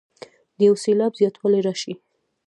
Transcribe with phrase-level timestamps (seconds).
[0.57, 1.93] د یو سېلاب زیاتوالی راشي.